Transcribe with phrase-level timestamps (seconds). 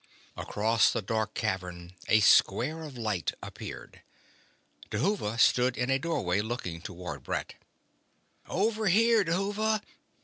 [0.35, 4.01] Across the dark cavern a square of light appeared.
[4.89, 7.53] Dhuva stood in a doorway looking toward Brett.
[8.47, 9.83] "Over here, Dhuva!"